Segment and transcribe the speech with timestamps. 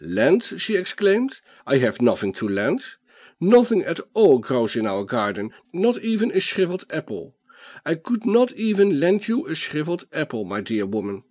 [0.00, 2.82] 'Lend!' she exclaimed, 'I have nothing to lend;
[3.38, 7.36] nothing at all grows in our garden, not even a shrivelled apple;
[7.84, 11.22] I could not even lend you a shrivelled apple, my dear woman.